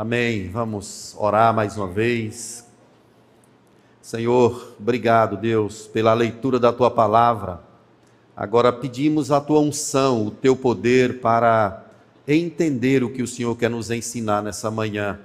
[0.00, 0.48] Amém.
[0.48, 2.66] Vamos orar mais uma vez.
[4.00, 7.60] Senhor, obrigado, Deus, pela leitura da tua palavra.
[8.34, 11.84] Agora pedimos a tua unção, o teu poder para
[12.26, 15.20] entender o que o Senhor quer nos ensinar nessa manhã.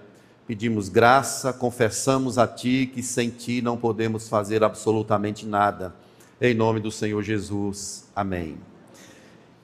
[0.46, 5.96] Pedimos graça, confessamos a ti que sem ti não podemos fazer absolutamente nada.
[6.42, 8.10] Em nome do Senhor Jesus.
[8.14, 8.58] Amém.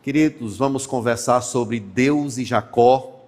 [0.01, 3.20] Queridos, vamos conversar sobre Deus e Jacó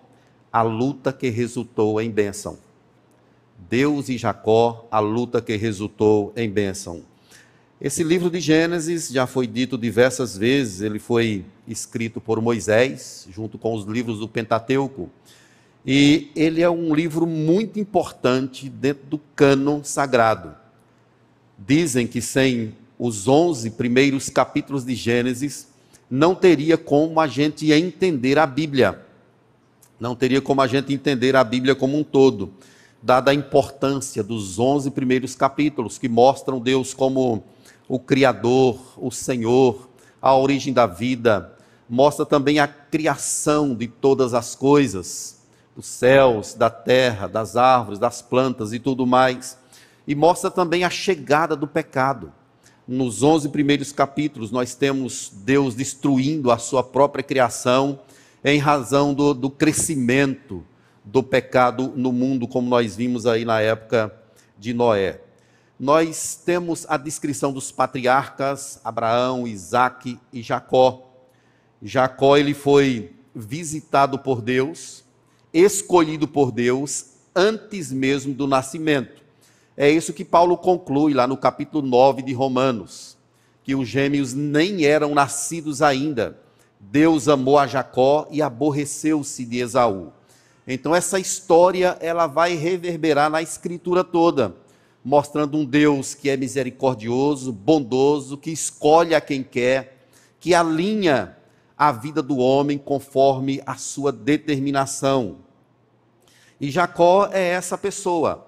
[0.54, 2.60] a luta que resultou em bênção.
[3.68, 7.02] Deus e Jacó, a luta que resultou em bênção.
[7.82, 13.58] Esse livro de Gênesis já foi dito diversas vezes, ele foi escrito por Moisés, junto
[13.58, 15.10] com os livros do Pentateuco.
[15.84, 20.54] E ele é um livro muito importante dentro do cânon sagrado.
[21.58, 25.68] Dizem que sem os 11 primeiros capítulos de Gênesis,
[26.10, 29.04] não teria como a gente entender a Bíblia
[30.04, 32.52] não teria como a gente entender a Bíblia como um todo,
[33.02, 37.42] dada a importância dos 11 primeiros capítulos, que mostram Deus como
[37.88, 39.88] o Criador, o Senhor,
[40.22, 41.58] a origem da vida,
[41.90, 45.40] mostra também a criação de todas as coisas,
[45.74, 49.58] dos céus, da terra, das árvores, das plantas e tudo mais,
[50.06, 52.30] e mostra também a chegada do pecado.
[52.86, 58.02] Nos 11 primeiros capítulos, nós temos Deus destruindo a sua própria criação
[58.44, 60.64] em razão do, do crescimento
[61.04, 64.14] do pecado no mundo, como nós vimos aí na época
[64.58, 65.22] de Noé.
[65.80, 71.10] Nós temos a descrição dos patriarcas Abraão, Isaac e Jacó.
[71.82, 75.04] Jacó ele foi visitado por Deus,
[75.54, 79.22] escolhido por Deus antes mesmo do nascimento.
[79.76, 83.18] É isso que Paulo conclui lá no capítulo 9 de Romanos,
[83.64, 86.40] que os gêmeos nem eram nascidos ainda,
[86.92, 90.12] Deus amou a Jacó e aborreceu-se de Esaú.
[90.68, 94.56] Então essa história ela vai reverberar na escritura toda,
[95.04, 100.08] mostrando um Deus que é misericordioso, bondoso, que escolhe a quem quer,
[100.40, 101.38] que alinha
[101.78, 105.38] a vida do homem conforme a sua determinação.
[106.60, 108.48] E Jacó é essa pessoa.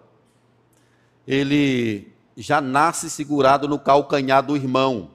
[1.27, 5.14] Ele já nasce segurado no calcanhar do irmão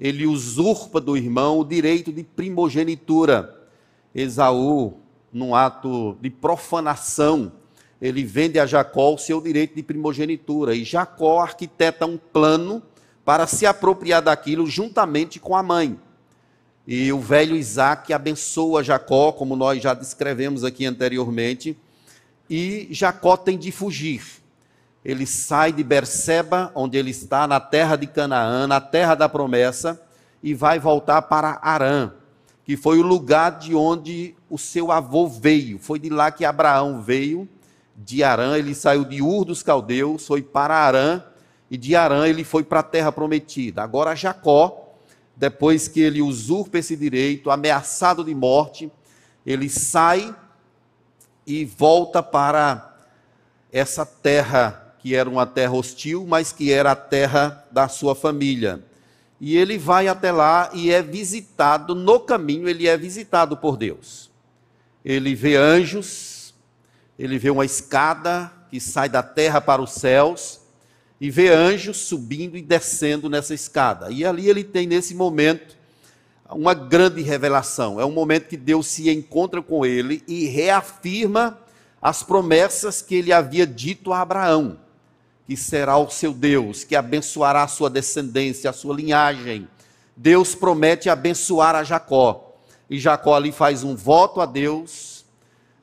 [0.00, 3.68] ele usurpa do irmão o direito de primogenitura.
[4.14, 4.94] Esaú,
[5.32, 7.52] num ato de profanação,
[8.00, 10.74] ele vende a Jacó o seu direito de primogenitura.
[10.74, 12.82] E Jacó arquiteta um plano
[13.24, 15.98] para se apropriar daquilo juntamente com a mãe.
[16.86, 21.76] E o velho Isaac abençoa Jacó, como nós já descrevemos aqui anteriormente,
[22.48, 24.22] e Jacó tem de fugir
[25.06, 30.02] ele sai de Berseba, onde ele está, na terra de Canaã, na terra da promessa,
[30.42, 32.10] e vai voltar para Arã,
[32.64, 35.78] que foi o lugar de onde o seu avô veio.
[35.78, 37.48] Foi de lá que Abraão veio,
[37.96, 41.22] de Arã, ele saiu de Ur dos Caldeus, foi para Arã,
[41.70, 43.84] e de Arã ele foi para a terra prometida.
[43.84, 44.92] Agora Jacó,
[45.36, 48.90] depois que ele usurpa esse direito, ameaçado de morte,
[49.46, 50.34] ele sai
[51.46, 52.92] e volta para
[53.70, 58.82] essa terra que era uma terra hostil, mas que era a terra da sua família.
[59.40, 64.32] E ele vai até lá e é visitado, no caminho, ele é visitado por Deus.
[65.04, 66.52] Ele vê anjos,
[67.16, 70.58] ele vê uma escada que sai da terra para os céus,
[71.20, 74.10] e vê anjos subindo e descendo nessa escada.
[74.10, 75.76] E ali ele tem, nesse momento,
[76.50, 78.00] uma grande revelação.
[78.00, 81.56] É um momento que Deus se encontra com ele e reafirma
[82.02, 84.84] as promessas que ele havia dito a Abraão
[85.46, 89.68] que será o seu Deus, que abençoará a sua descendência, a sua linhagem.
[90.16, 92.56] Deus promete abençoar a Jacó.
[92.90, 95.24] E Jacó ali faz um voto a Deus,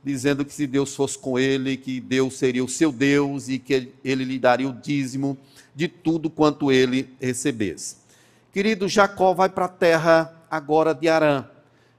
[0.04, 3.94] dizendo que se Deus fosse com ele, que Deus seria o seu Deus e que
[4.04, 5.38] ele lhe daria o dízimo
[5.74, 7.98] de tudo quanto ele recebesse.
[8.52, 11.46] Querido, Jacó vai para a terra agora de Arã.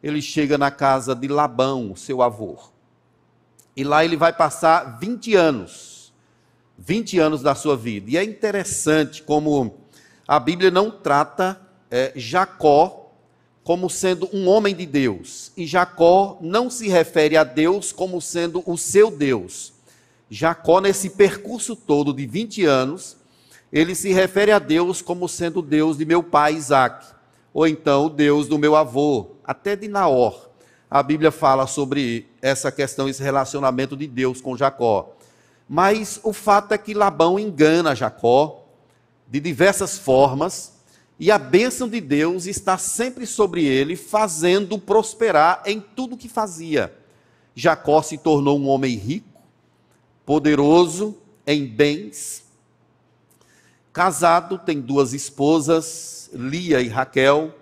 [0.03, 2.59] Ele chega na casa de Labão, seu avô.
[3.75, 5.94] E lá ele vai passar 20 anos
[6.79, 8.11] 20 anos da sua vida.
[8.11, 9.75] E é interessante como
[10.27, 11.61] a Bíblia não trata
[11.91, 13.13] é, Jacó
[13.63, 15.51] como sendo um homem de Deus.
[15.57, 19.73] E Jacó não se refere a Deus como sendo o seu Deus.
[20.29, 23.17] Jacó, nesse percurso todo de 20 anos,
[23.73, 27.07] ele se refere a Deus como sendo o Deus de meu pai Isaac,
[27.53, 30.51] ou então o Deus do meu avô, até de Naor.
[30.91, 35.14] A Bíblia fala sobre essa questão, esse relacionamento de Deus com Jacó.
[35.69, 38.65] Mas o fato é que Labão engana Jacó
[39.29, 40.75] de diversas formas,
[41.19, 46.97] e a bênção de Deus está sempre sobre ele, fazendo prosperar em tudo que fazia.
[47.55, 49.41] Jacó se tornou um homem rico,
[50.27, 51.17] poderoso
[51.47, 52.45] em bens,
[53.93, 57.55] casado, tem duas esposas, Lia e Raquel,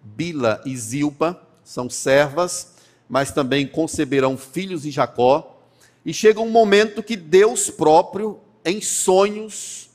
[0.00, 2.74] Bila e Zilpa, são servas,
[3.08, 5.51] mas também conceberão filhos de Jacó.
[6.04, 9.90] E chega um momento que Deus próprio, em sonhos,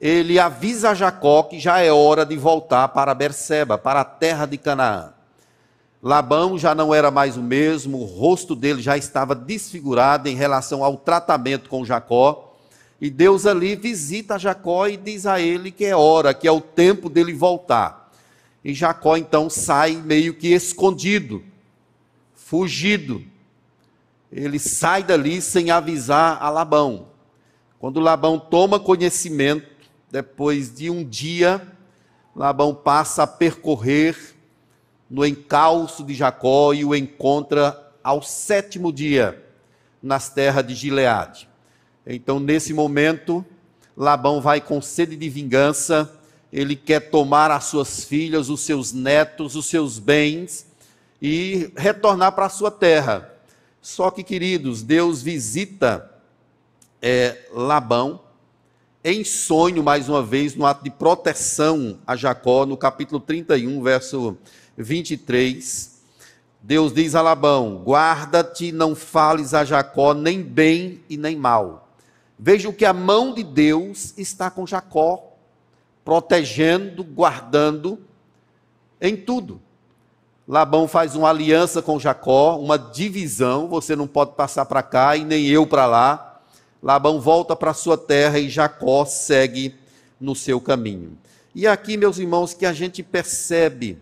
[0.00, 4.46] ele avisa a Jacó que já é hora de voltar para Berseba, para a terra
[4.46, 5.14] de Canaã.
[6.02, 10.84] Labão já não era mais o mesmo, o rosto dele já estava desfigurado em relação
[10.84, 12.54] ao tratamento com Jacó.
[13.00, 16.60] E Deus ali visita Jacó e diz a ele que é hora, que é o
[16.60, 18.12] tempo dele voltar.
[18.62, 21.42] E Jacó então sai meio que escondido,
[22.34, 23.22] fugido.
[24.34, 27.06] Ele sai dali sem avisar a Labão.
[27.78, 29.68] Quando Labão toma conhecimento,
[30.10, 31.62] depois de um dia,
[32.34, 34.34] Labão passa a percorrer
[35.08, 39.40] no encalço de Jacó e o encontra ao sétimo dia
[40.02, 41.48] nas terras de Gileade.
[42.04, 43.46] Então, nesse momento,
[43.96, 46.12] Labão vai com sede de vingança,
[46.52, 50.66] ele quer tomar as suas filhas, os seus netos, os seus bens
[51.22, 53.33] e retornar para a sua terra.
[53.84, 56.10] Só que, queridos, Deus visita
[57.02, 58.22] é, Labão
[59.04, 64.38] em sonho, mais uma vez, no ato de proteção a Jacó, no capítulo 31, verso
[64.74, 66.00] 23,
[66.62, 71.94] Deus diz a Labão: Guarda-te, não fales a Jacó nem bem e nem mal.
[72.38, 75.36] Veja que a mão de Deus está com Jacó,
[76.02, 77.98] protegendo, guardando
[78.98, 79.60] em tudo.
[80.46, 85.24] Labão faz uma aliança com Jacó, uma divisão, você não pode passar para cá e
[85.24, 86.40] nem eu para lá.
[86.82, 89.74] Labão volta para sua terra e Jacó segue
[90.20, 91.16] no seu caminho.
[91.54, 93.98] E aqui, meus irmãos, que a gente percebe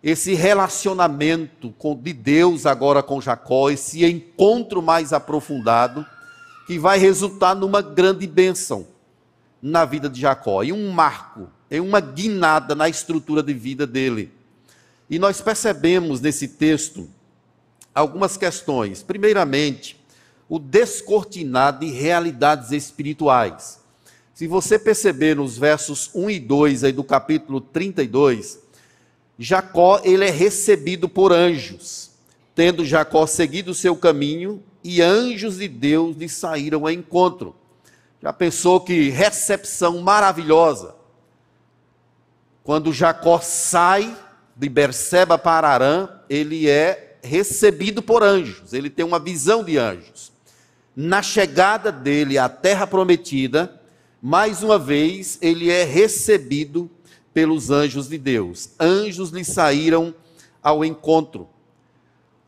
[0.00, 6.06] esse relacionamento de Deus agora com Jacó, esse encontro mais aprofundado,
[6.66, 8.86] que vai resultar numa grande bênção
[9.60, 14.30] na vida de Jacó, e um marco, em uma guinada na estrutura de vida dele.
[15.08, 17.08] E nós percebemos nesse texto
[17.94, 19.02] algumas questões.
[19.02, 20.02] Primeiramente,
[20.48, 23.80] o descortinar de realidades espirituais.
[24.34, 28.58] Se você perceber nos versos 1 e 2 aí do capítulo 32,
[29.38, 32.10] Jacó ele é recebido por anjos,
[32.54, 37.54] tendo Jacó seguido o seu caminho e anjos de Deus lhe saíram ao encontro.
[38.20, 40.94] Já pensou que recepção maravilhosa?
[42.62, 44.16] Quando Jacó sai
[44.56, 50.32] de Berseba para Arã, ele é recebido por anjos, ele tem uma visão de anjos.
[50.94, 53.80] Na chegada dele à terra prometida,
[54.22, 56.90] mais uma vez ele é recebido
[57.32, 58.70] pelos anjos de Deus.
[58.78, 60.14] Anjos lhe saíram
[60.62, 61.48] ao encontro.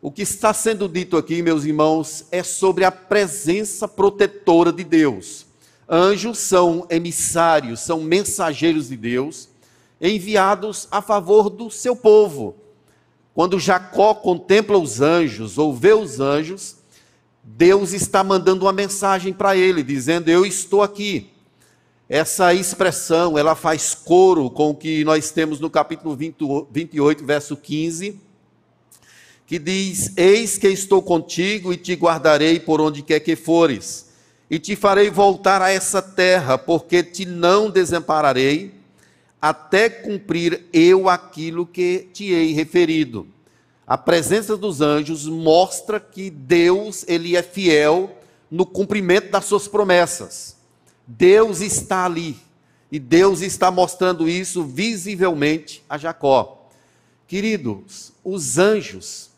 [0.00, 5.46] O que está sendo dito aqui, meus irmãos, é sobre a presença protetora de Deus.
[5.88, 9.48] Anjos são emissários, são mensageiros de Deus,
[10.00, 12.56] enviados a favor do seu povo.
[13.34, 16.76] Quando Jacó contempla os anjos ou vê os anjos,
[17.42, 21.30] Deus está mandando uma mensagem para ele, dizendo: Eu estou aqui.
[22.08, 28.20] Essa expressão, ela faz coro com o que nós temos no capítulo 28, verso 15,
[29.46, 34.08] que diz: Eis que estou contigo e te guardarei por onde quer que fores,
[34.48, 38.75] e te farei voltar a essa terra, porque te não desampararei,
[39.40, 43.26] até cumprir eu aquilo que te hei referido.
[43.86, 48.16] A presença dos anjos mostra que Deus, ele é fiel
[48.50, 50.56] no cumprimento das suas promessas.
[51.06, 52.36] Deus está ali.
[52.90, 56.68] E Deus está mostrando isso visivelmente a Jacó.
[57.26, 59.30] Queridos, os anjos,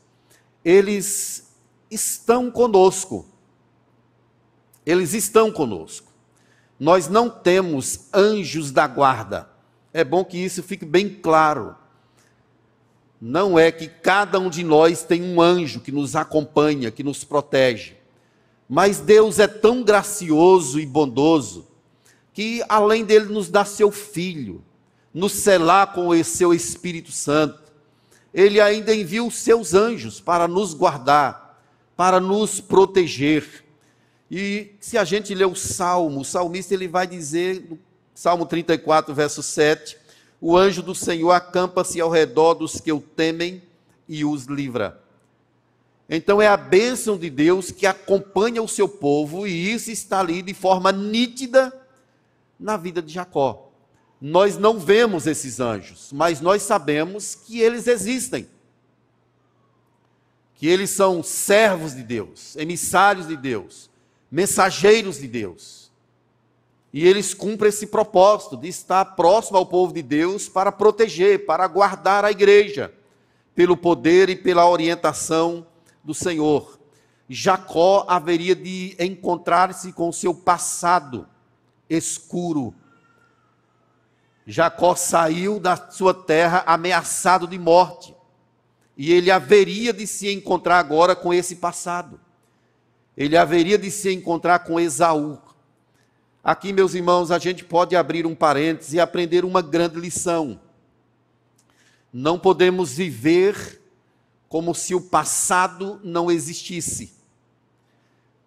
[0.64, 1.49] eles
[1.90, 3.26] estão conosco.
[4.85, 6.09] Eles estão conosco.
[6.78, 9.49] Nós não temos anjos da guarda.
[9.92, 11.75] É bom que isso fique bem claro.
[13.21, 17.25] Não é que cada um de nós tem um anjo que nos acompanha, que nos
[17.25, 17.97] protege.
[18.68, 21.66] Mas Deus é tão gracioso e bondoso
[22.33, 24.62] que, além dele nos dar seu Filho,
[25.12, 27.73] nos selar com o seu Espírito Santo,
[28.33, 31.61] ele ainda envia os seus anjos para nos guardar,
[31.97, 33.64] para nos proteger.
[34.30, 37.66] E se a gente ler o Salmo, o salmista ele vai dizer,
[38.18, 39.96] Salmo 34, verso 7,
[40.40, 43.62] o anjo do Senhor acampa-se ao redor dos que o temem
[44.08, 45.00] e os livra.
[46.10, 50.42] Então é a bênção de Deus que acompanha o seu povo, e isso está ali
[50.42, 51.72] de forma nítida
[52.58, 53.70] na vida de Jacó.
[54.20, 58.48] Nós não vemos esses anjos, mas nós sabemos que eles existem.
[60.56, 63.88] Que eles são servos de Deus, emissários de Deus,
[64.28, 65.88] mensageiros de Deus.
[66.92, 71.66] E eles cumprem esse propósito de estar próximo ao povo de Deus para proteger, para
[71.66, 72.92] guardar a igreja,
[73.54, 75.66] pelo poder e pela orientação
[76.02, 76.78] do Senhor.
[77.28, 81.28] Jacó haveria de encontrar-se com seu passado
[81.90, 82.75] escuro.
[84.47, 88.16] Jacó saiu da sua terra ameaçado de morte.
[88.97, 92.18] E ele haveria de se encontrar agora com esse passado.
[93.16, 95.38] Ele haveria de se encontrar com Esaú.
[96.49, 100.59] Aqui, meus irmãos, a gente pode abrir um parênteses e aprender uma grande lição.
[102.11, 103.83] Não podemos viver
[104.49, 107.12] como se o passado não existisse.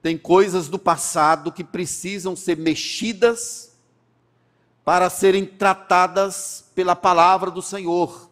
[0.02, 3.72] Tem coisas do passado que precisam ser mexidas
[4.84, 8.32] para serem tratadas pela palavra do Senhor.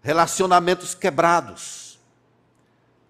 [0.00, 1.81] Relacionamentos quebrados,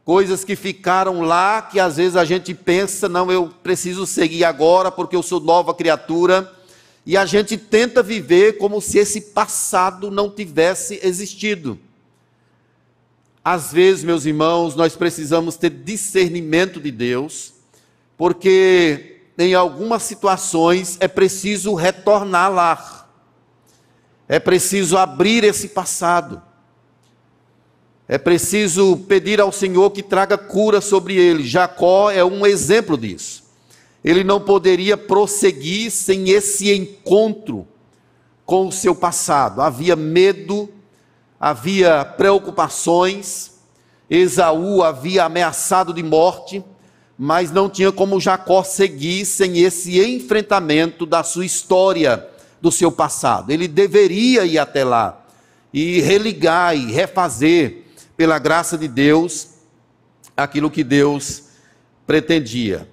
[0.05, 4.91] coisas que ficaram lá que às vezes a gente pensa, não, eu preciso seguir agora
[4.91, 6.53] porque eu sou nova criatura,
[7.05, 11.79] e a gente tenta viver como se esse passado não tivesse existido.
[13.45, 17.55] Às vezes, meus irmãos, nós precisamos ter discernimento de Deus,
[18.17, 23.09] porque em algumas situações é preciso retornar lá.
[24.29, 26.41] É preciso abrir esse passado.
[28.09, 31.45] É preciso pedir ao Senhor que traga cura sobre ele.
[31.45, 33.43] Jacó é um exemplo disso.
[34.05, 37.67] Ele não poderia prosseguir sem esse encontro
[38.45, 39.63] com o seu passado.
[39.63, 40.69] Havia medo
[41.43, 43.51] havia preocupações,
[44.09, 46.63] Esaú havia ameaçado de morte,
[47.19, 52.29] mas não tinha como Jacó seguir sem esse enfrentamento da sua história,
[52.61, 53.51] do seu passado.
[53.51, 55.21] Ele deveria ir até lá
[55.75, 57.82] e religar e refazer,
[58.23, 59.49] pela graça de Deus,
[60.37, 61.43] aquilo que Deus
[62.07, 62.89] pretendia.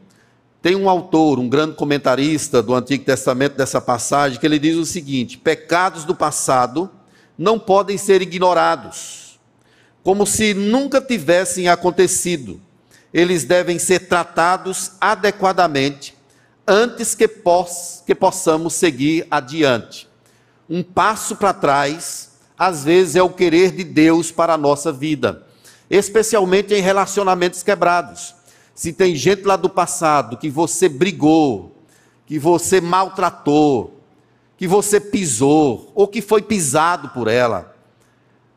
[0.59, 4.88] Tem um autor, um grande comentarista do Antigo Testamento dessa passagem, que ele diz o
[4.88, 6.89] seguinte: pecados do passado
[7.38, 9.39] não podem ser ignorados,
[10.01, 12.59] como se nunca tivessem acontecido.
[13.13, 16.15] Eles devem ser tratados adequadamente
[16.67, 20.09] antes que, poss que possamos seguir adiante.
[20.67, 22.28] Um passo para trás,
[22.59, 25.47] às vezes, é o querer de Deus para a nossa vida,
[25.89, 28.35] especialmente em relacionamentos quebrados.
[28.75, 31.73] Se tem gente lá do passado que você brigou,
[32.25, 33.97] que você maltratou,
[34.57, 37.73] que você pisou ou que foi pisado por ela.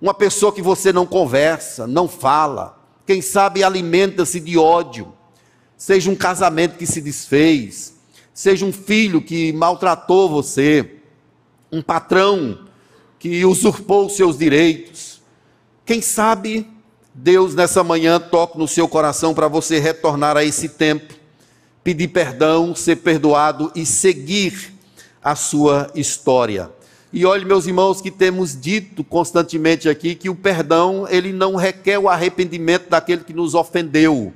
[0.01, 5.13] Uma pessoa que você não conversa, não fala, quem sabe alimenta-se de ódio.
[5.77, 7.95] Seja um casamento que se desfez,
[8.35, 10.97] seja um filho que maltratou você,
[11.71, 12.67] um patrão
[13.23, 15.23] que usurpou seus direitos.
[15.87, 16.67] Quem sabe
[17.15, 21.15] Deus nessa manhã toque no seu coração para você retornar a esse tempo,
[21.85, 24.75] pedir perdão, ser perdoado e seguir
[25.23, 26.69] a sua história.
[27.13, 31.99] E olhe, meus irmãos, que temos dito constantemente aqui que o perdão, ele não requer
[31.99, 34.33] o arrependimento daquele que nos ofendeu.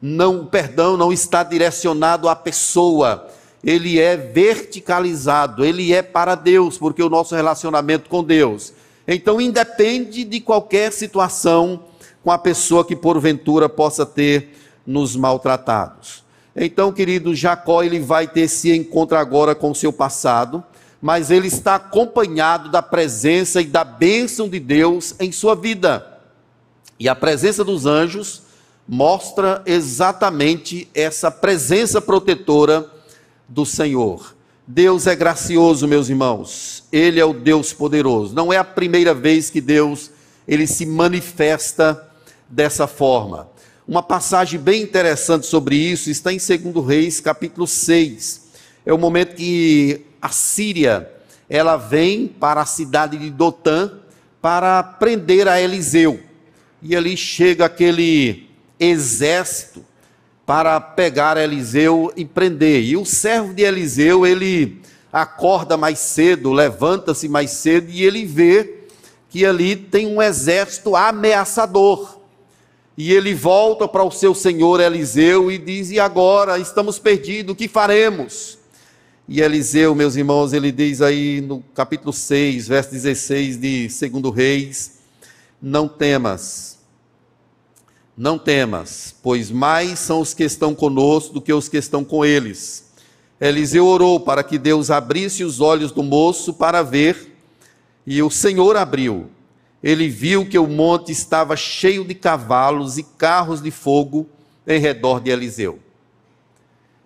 [0.00, 3.28] Não, o perdão não está direcionado à pessoa.
[3.62, 8.72] Ele é verticalizado, ele é para Deus, porque o nosso relacionamento com Deus.
[9.06, 11.84] Então, independe de qualquer situação
[12.22, 16.24] com a pessoa que porventura possa ter nos maltratados.
[16.54, 20.62] Então, querido, Jacó ele vai ter esse encontro agora com o seu passado,
[21.00, 26.18] mas ele está acompanhado da presença e da bênção de Deus em sua vida.
[26.98, 28.42] E a presença dos anjos
[28.86, 32.90] mostra exatamente essa presença protetora
[33.50, 34.36] do Senhor.
[34.66, 36.84] Deus é gracioso, meus irmãos.
[36.92, 38.34] Ele é o Deus poderoso.
[38.34, 40.12] Não é a primeira vez que Deus
[40.46, 42.08] ele se manifesta
[42.48, 43.48] dessa forma.
[43.86, 48.48] Uma passagem bem interessante sobre isso está em 2 Reis, capítulo 6.
[48.86, 51.10] É o momento que a Síria,
[51.48, 53.90] ela vem para a cidade de Dotã
[54.40, 56.20] para prender a Eliseu.
[56.80, 59.84] E ali chega aquele exército
[60.46, 62.82] para pegar Eliseu e prender.
[62.82, 64.80] E o servo de Eliseu, ele
[65.12, 68.80] acorda mais cedo, levanta-se mais cedo e ele vê
[69.28, 72.18] que ali tem um exército ameaçador.
[72.96, 77.56] E ele volta para o seu senhor Eliseu e diz: E agora estamos perdidos, o
[77.56, 78.58] que faremos?
[79.32, 84.98] E Eliseu, meus irmãos, ele diz aí no capítulo 6, verso 16 de 2 Reis:
[85.62, 86.79] Não temas,
[88.20, 92.24] não temas, pois mais são os que estão conosco do que os que estão com
[92.24, 92.90] eles.
[93.40, 97.34] Eliseu orou para que Deus abrisse os olhos do moço para ver,
[98.06, 99.30] e o Senhor abriu
[99.82, 104.26] ele viu que o monte estava cheio de cavalos e carros de fogo
[104.66, 105.78] em redor de Eliseu.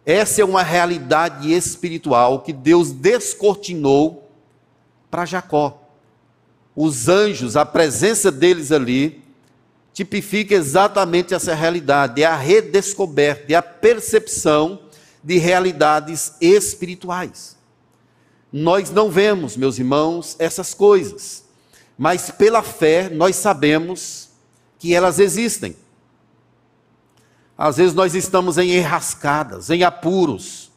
[0.04, 4.28] Essa é uma realidade espiritual que Deus descortinou
[5.10, 5.80] para Jacó.
[6.74, 9.22] Os anjos, a presença deles ali,
[9.94, 14.80] tipifica exatamente essa realidade, é a redescoberta, é a percepção
[15.22, 17.56] de realidades espirituais.
[18.52, 21.44] Nós não vemos, meus irmãos, essas coisas,
[21.96, 24.30] mas pela fé nós sabemos
[24.80, 25.76] que elas existem.
[27.56, 30.72] Às vezes nós estamos em enrascadas, em apuros.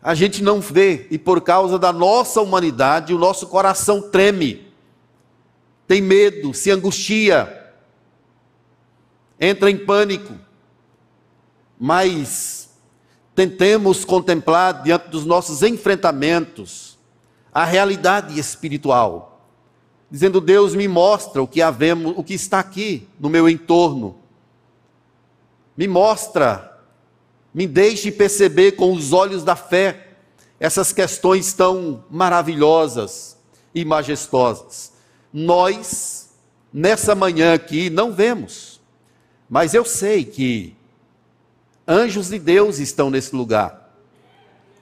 [0.00, 4.68] A gente não vê e por causa da nossa humanidade o nosso coração treme,
[5.88, 7.57] tem medo, se angustia,
[9.40, 10.34] entra em pânico.
[11.78, 12.70] Mas
[13.34, 16.98] tentemos contemplar diante dos nossos enfrentamentos
[17.52, 19.46] a realidade espiritual,
[20.10, 24.18] dizendo: Deus me mostra o que havemos, o que está aqui no meu entorno
[25.78, 26.76] me mostra,
[27.54, 30.08] me deixe perceber com os olhos da fé
[30.58, 33.36] essas questões tão maravilhosas
[33.72, 34.92] e majestosas.
[35.32, 36.30] Nós,
[36.72, 38.77] nessa manhã aqui, não vemos,
[39.48, 40.76] mas eu sei que
[41.86, 43.94] anjos de Deus estão nesse lugar.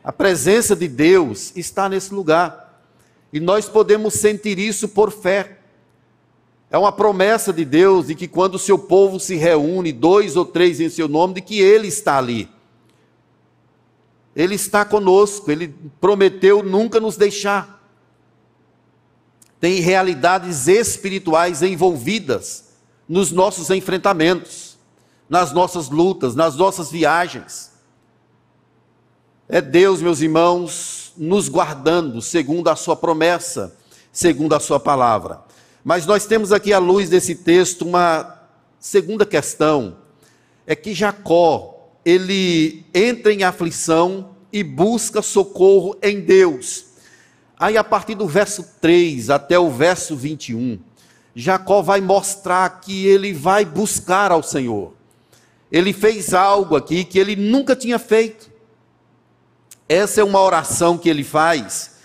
[0.03, 2.83] A presença de Deus está nesse lugar.
[3.33, 5.59] E nós podemos sentir isso por fé.
[6.69, 10.45] É uma promessa de Deus de que quando o seu povo se reúne, dois ou
[10.45, 12.49] três em seu nome, de que Ele está ali.
[14.35, 17.85] Ele está conosco, Ele prometeu nunca nos deixar.
[19.61, 22.66] Tem realidades espirituais envolvidas
[23.09, 24.77] nos nossos enfrentamentos,
[25.29, 27.73] nas nossas lutas, nas nossas viagens.
[29.49, 33.77] É Deus, meus irmãos, nos guardando segundo a Sua promessa,
[34.13, 35.41] segundo a Sua palavra.
[35.85, 38.41] Mas nós temos aqui, à luz desse texto, uma
[38.81, 39.97] segunda questão:
[40.67, 46.87] é que Jacó, ele entra em aflição e busca socorro em Deus.
[47.59, 50.79] Aí, a partir do verso 3 até o verso 21,
[51.39, 54.95] Jacó vai mostrar que ele vai buscar ao Senhor.
[55.71, 58.51] Ele fez algo aqui que ele nunca tinha feito.
[59.87, 61.97] Essa é uma oração que ele faz,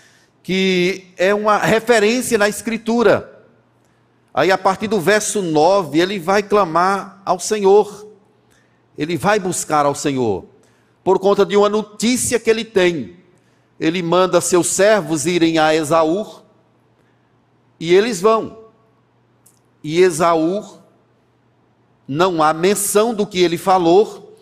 [0.42, 3.46] que é uma referência na Escritura.
[4.34, 8.06] Aí, a partir do verso 9, ele vai clamar ao Senhor,
[8.98, 10.44] ele vai buscar ao Senhor,
[11.02, 13.16] por conta de uma notícia que ele tem.
[13.80, 16.42] Ele manda seus servos irem a Esaú,
[17.80, 18.61] e eles vão.
[19.82, 20.78] E Esaú,
[22.06, 24.36] não há menção do que ele falou,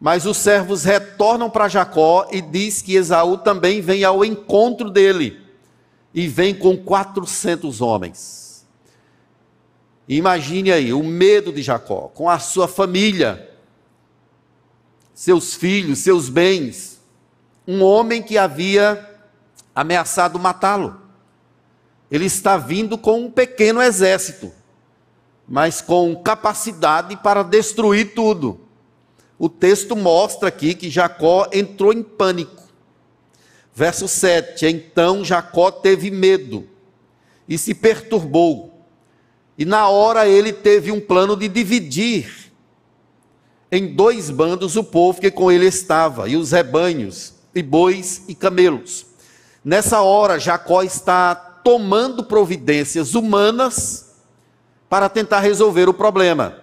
[0.00, 5.40] mas os servos retornam para Jacó e diz que Esaú também vem ao encontro dele,
[6.12, 8.66] e vem com 400 homens.
[10.08, 13.50] Imagine aí o medo de Jacó com a sua família,
[15.14, 17.00] seus filhos, seus bens.
[17.66, 19.10] Um homem que havia
[19.74, 21.00] ameaçado matá-lo.
[22.10, 24.52] Ele está vindo com um pequeno exército,
[25.48, 28.60] mas com capacidade para destruir tudo.
[29.38, 32.62] O texto mostra aqui que Jacó entrou em pânico.
[33.74, 36.68] Verso 7: Então Jacó teve medo
[37.48, 38.74] e se perturbou
[39.56, 42.52] e na hora ele teve um plano de dividir
[43.70, 48.34] em dois bandos o povo que com ele estava, e os rebanhos, e bois e
[48.34, 49.06] camelos.
[49.64, 54.03] Nessa hora, Jacó está tomando providências humanas
[54.94, 56.62] para tentar resolver o problema.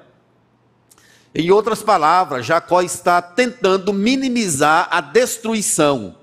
[1.36, 6.16] Em outras palavras, Jacó está tentando minimizar a destruição.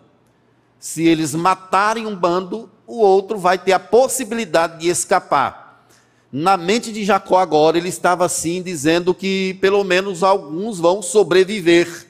[0.79, 5.87] Se eles matarem um bando, o outro vai ter a possibilidade de escapar.
[6.33, 12.07] Na mente de Jacó agora, ele estava assim, dizendo que pelo menos alguns vão sobreviver.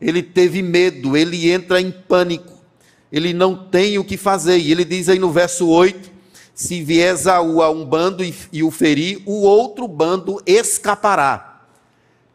[0.00, 2.58] Ele teve medo, ele entra em pânico,
[3.12, 4.58] ele não tem o que fazer.
[4.58, 6.13] E ele diz aí no verso 8:
[6.54, 11.62] se vier Esaú a um bando e, e o ferir, o outro bando escapará.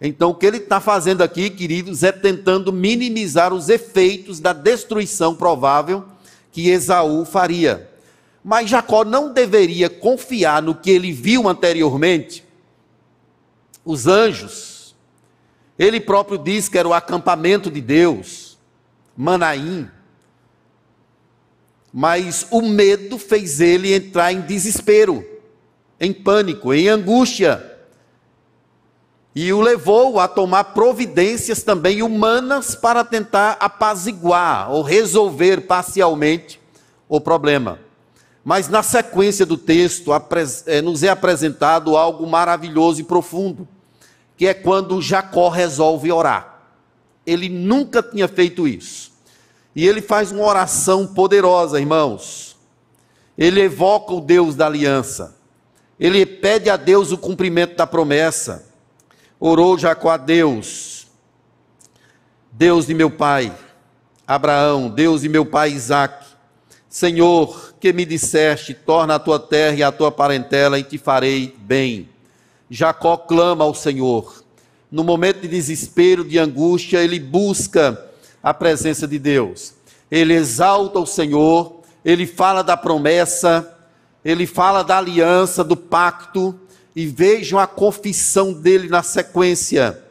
[0.01, 5.35] Então, o que ele está fazendo aqui, queridos, é tentando minimizar os efeitos da destruição
[5.35, 6.05] provável
[6.51, 7.89] que Esaú faria.
[8.43, 12.45] Mas Jacó não deveria confiar no que ele viu anteriormente.
[13.83, 14.95] Os anjos.
[15.77, 18.57] Ele próprio diz que era o acampamento de Deus,
[19.15, 19.89] Manaim.
[21.93, 25.25] Mas o medo fez ele entrar em desespero,
[25.99, 27.77] em pânico, em angústia.
[29.33, 36.59] E o levou a tomar providências também humanas para tentar apaziguar ou resolver parcialmente
[37.07, 37.79] o problema.
[38.43, 40.11] Mas na sequência do texto
[40.65, 43.67] é, nos é apresentado algo maravilhoso e profundo,
[44.37, 46.59] que é quando Jacó resolve orar.
[47.25, 49.08] ele nunca tinha feito isso.
[49.75, 52.57] E ele faz uma oração poderosa, irmãos.
[53.37, 55.37] Ele evoca o Deus da aliança.
[55.99, 58.65] Ele pede a Deus o cumprimento da promessa.
[59.39, 61.07] Orou Jacó a Deus,
[62.51, 63.55] Deus de meu pai,
[64.27, 66.27] Abraão, Deus de meu pai Isaque.
[66.89, 71.55] Senhor, que me disseste, torna a tua terra e a tua parentela e te farei
[71.59, 72.09] bem.
[72.69, 74.43] Jacó clama ao Senhor.
[74.91, 78.08] No momento de desespero, de angústia, ele busca
[78.41, 79.73] a presença de Deus.
[80.09, 83.77] Ele exalta o Senhor, ele fala da promessa,
[84.23, 86.59] ele fala da aliança, do pacto,
[86.95, 90.03] e vejam a confissão dele na sequência.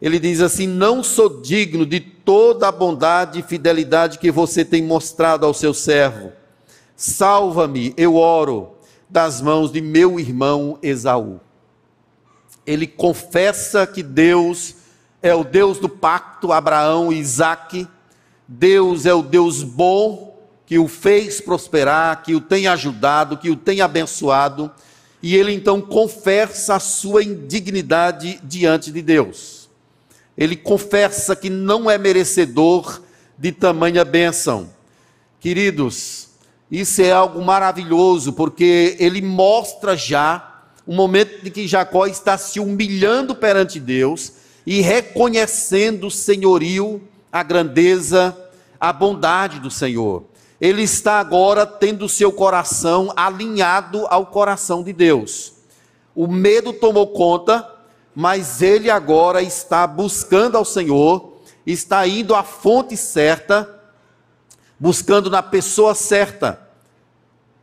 [0.00, 4.82] Ele diz assim: Não sou digno de toda a bondade e fidelidade que você tem
[4.82, 6.32] mostrado ao seu servo.
[6.94, 8.76] Salva-me, eu oro,
[9.08, 11.40] das mãos de meu irmão Esaú.
[12.66, 14.75] Ele confessa que Deus
[15.26, 17.88] é o Deus do pacto, Abraão e Isaque.
[18.46, 23.56] Deus é o Deus bom, que o fez prosperar, que o tem ajudado, que o
[23.56, 24.70] tem abençoado.
[25.22, 29.68] E ele então confessa a sua indignidade diante de Deus.
[30.38, 33.02] Ele confessa que não é merecedor
[33.36, 34.70] de tamanha bênção.
[35.40, 36.28] Queridos,
[36.70, 42.60] isso é algo maravilhoso, porque ele mostra já o momento de que Jacó está se
[42.60, 47.00] humilhando perante Deus e reconhecendo o senhorio,
[47.30, 48.36] a grandeza,
[48.80, 50.24] a bondade do Senhor.
[50.60, 55.52] Ele está agora tendo seu coração alinhado ao coração de Deus.
[56.14, 57.70] O medo tomou conta,
[58.14, 61.34] mas ele agora está buscando ao Senhor,
[61.66, 63.68] está indo à fonte certa,
[64.80, 66.60] buscando na pessoa certa,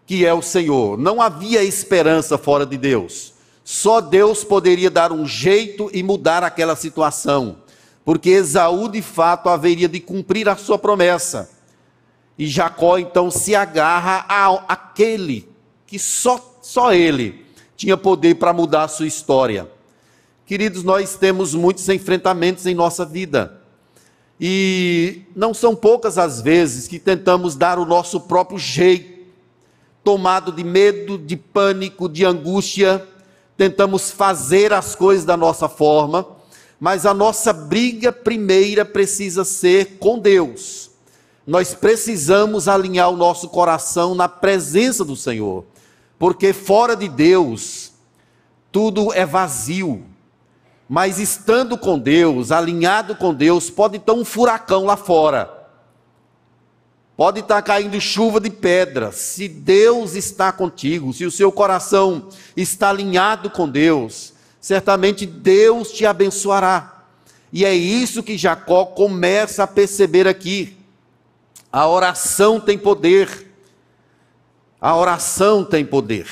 [0.05, 0.97] que é o Senhor.
[0.97, 3.32] Não havia esperança fora de Deus.
[3.63, 7.57] Só Deus poderia dar um jeito e mudar aquela situação,
[8.03, 11.49] porque Esaú de fato haveria de cumprir a sua promessa.
[12.37, 14.25] E Jacó então se agarra
[14.67, 15.47] àquele
[15.85, 17.45] que só, só ele
[17.77, 19.69] tinha poder para mudar a sua história.
[20.45, 23.61] Queridos, nós temos muitos enfrentamentos em nossa vida.
[24.39, 29.23] E não são poucas as vezes que tentamos dar o nosso próprio jeito,
[30.03, 33.07] tomado de medo, de pânico, de angústia,
[33.57, 36.25] tentamos fazer as coisas da nossa forma,
[36.79, 40.91] mas a nossa briga primeira precisa ser com Deus.
[41.45, 45.65] Nós precisamos alinhar o nosso coração na presença do Senhor,
[46.17, 47.91] porque fora de Deus,
[48.71, 50.03] tudo é vazio.
[50.89, 55.62] Mas estando com Deus, alinhado com Deus, pode ter um furacão lá fora
[57.23, 59.15] Pode estar caindo chuva de pedras.
[59.15, 66.05] Se Deus está contigo, se o seu coração está alinhado com Deus, certamente Deus te
[66.05, 67.05] abençoará.
[67.49, 70.75] E é isso que Jacó começa a perceber aqui.
[71.71, 73.47] A oração tem poder.
[74.81, 76.27] A oração tem poder.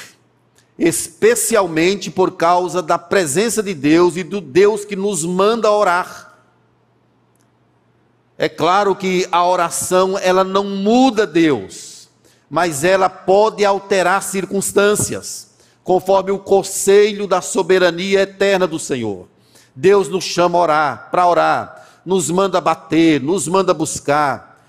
[0.77, 6.30] Especialmente por causa da presença de Deus e do Deus que nos manda orar.
[8.41, 12.09] É claro que a oração ela não muda Deus,
[12.49, 15.51] mas ela pode alterar circunstâncias,
[15.83, 19.27] conforme o conselho da soberania eterna do Senhor.
[19.75, 24.65] Deus nos chama a orar, para orar, nos manda bater, nos manda buscar.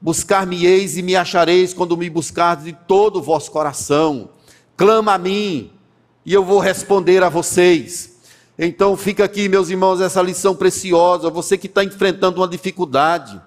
[0.00, 4.28] Buscar-me-eis e me achareis quando me buscardes de todo o vosso coração.
[4.76, 5.72] Clama a mim
[6.24, 8.15] e eu vou responder a vocês.
[8.58, 11.28] Então fica aqui, meus irmãos, essa lição preciosa.
[11.28, 13.40] Você que está enfrentando uma dificuldade,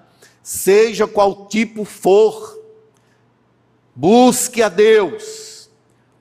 [0.44, 2.60] seja qual tipo for,
[3.96, 5.70] busque a Deus,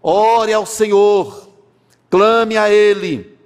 [0.02, 1.50] ore ao Senhor,
[2.08, 3.36] clame a Ele.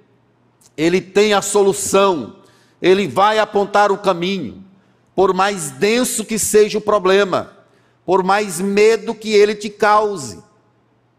[0.77, 2.37] Ele tem a solução,
[2.81, 4.63] Ele vai apontar o caminho.
[5.15, 7.53] Por mais denso que seja o problema,
[8.07, 10.43] por mais medo que ele te cause,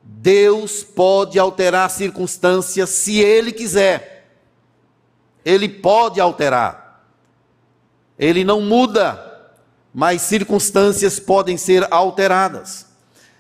[0.02, 4.13] Deus pode alterar circunstâncias se Ele quiser
[5.46, 7.06] ele pode alterar.
[8.18, 9.52] Ele não muda,
[9.94, 12.88] mas circunstâncias podem ser alteradas.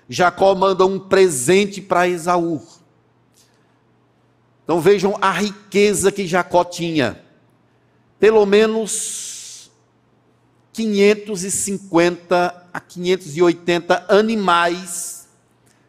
[0.09, 2.61] Jacó manda um presente para Esaú.
[4.63, 7.21] Então vejam a riqueza que Jacó tinha.
[8.19, 9.71] Pelo menos
[10.71, 15.27] 550 a 580 animais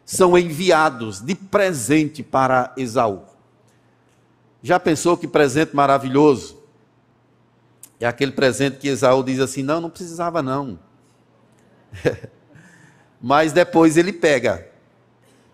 [0.05, 3.34] são enviados de presente para Esaú.
[4.65, 6.57] Já pensou que presente maravilhoso?
[7.99, 10.79] É aquele presente que Esaú diz assim: não, não precisava não.
[13.21, 14.67] Mas depois ele pega.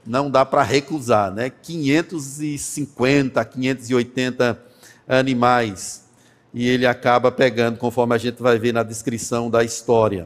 [0.08, 1.50] Não dá para recusar, né?
[1.50, 4.64] 550, 580
[5.06, 6.06] animais.
[6.54, 10.26] e ele acaba pegando, conforme a gente vai ver na descrição da história.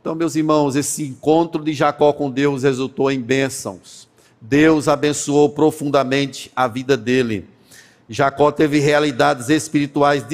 [0.00, 4.08] Então, meus irmãos, esse encontro de Jacó com Deus resultou em bênçãos.
[4.40, 7.54] Deus abençoou profundamente a vida dele.
[8.08, 10.24] Jacó teve realidades espirituais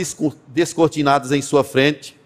[0.49, 2.17] descortinadas em sua frente.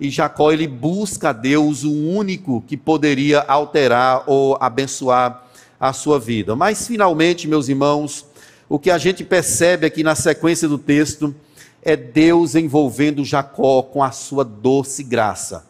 [0.00, 5.44] E Jacó ele busca a Deus, o único que poderia alterar ou abençoar
[5.78, 6.56] a sua vida.
[6.56, 8.26] Mas finalmente, meus irmãos,
[8.68, 11.34] o que a gente percebe aqui na sequência do texto
[11.82, 15.66] é Deus envolvendo Jacó com a sua doce graça.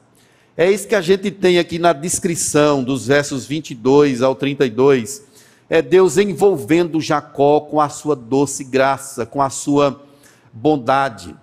[0.56, 5.22] É isso que a gente tem aqui na descrição dos versos 22 ao 32.
[5.74, 10.04] É Deus envolvendo Jacó com a sua doce graça, com a sua
[10.52, 11.34] bondade.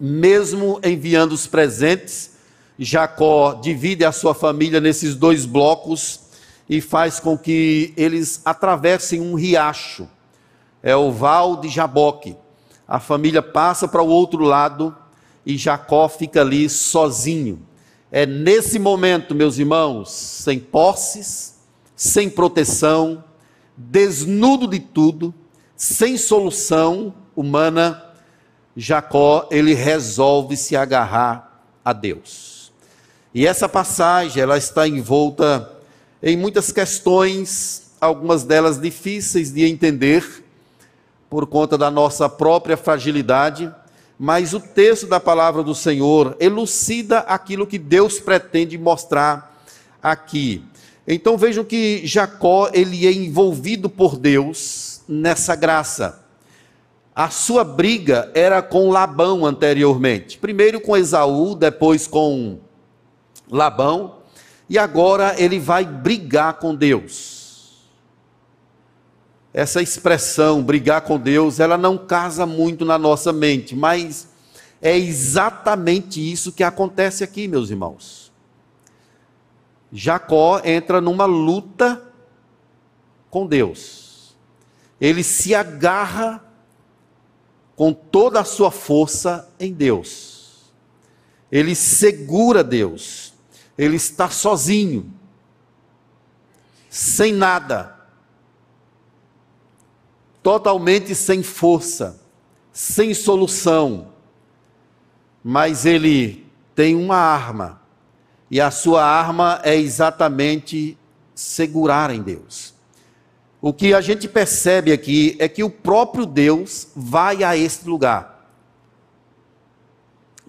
[0.00, 2.32] Mesmo enviando os presentes,
[2.76, 6.22] Jacó divide a sua família nesses dois blocos
[6.68, 10.08] e faz com que eles atravessem um riacho.
[10.82, 12.34] É o Val de Jaboque.
[12.88, 14.92] A família passa para o outro lado
[15.46, 17.64] e Jacó fica ali sozinho
[18.10, 21.56] é nesse momento, meus irmãos, sem posses,
[21.94, 23.22] sem proteção,
[23.76, 25.34] desnudo de tudo,
[25.76, 28.02] sem solução humana,
[28.76, 32.72] Jacó, ele resolve se agarrar a Deus.
[33.34, 35.70] E essa passagem, ela está envolta
[36.22, 40.44] em muitas questões, algumas delas difíceis de entender,
[41.28, 43.72] por conta da nossa própria fragilidade,
[44.18, 49.62] mas o texto da palavra do Senhor elucida aquilo que Deus pretende mostrar
[50.02, 50.64] aqui.
[51.06, 56.24] Então vejam que Jacó ele é envolvido por Deus nessa graça.
[57.14, 60.38] A sua briga era com Labão anteriormente.
[60.38, 62.58] Primeiro com Esaú, depois com
[63.50, 64.16] Labão,
[64.68, 67.36] e agora ele vai brigar com Deus
[69.56, 74.28] essa expressão, brigar com Deus, ela não casa muito na nossa mente, mas
[74.82, 78.25] é exatamente isso que acontece aqui, meus irmãos.
[79.96, 82.12] Jacó entra numa luta
[83.30, 84.36] com Deus.
[85.00, 86.44] Ele se agarra
[87.74, 90.72] com toda a sua força em Deus.
[91.50, 93.32] Ele segura Deus.
[93.78, 95.12] Ele está sozinho,
[96.90, 97.96] sem nada
[100.46, 102.22] totalmente sem força,
[102.72, 104.12] sem solução.
[105.42, 107.82] Mas ele tem uma arma,
[108.50, 110.96] e a sua arma é exatamente
[111.34, 112.74] segurar em Deus.
[113.60, 118.48] O que a gente percebe aqui é que o próprio Deus vai a este lugar.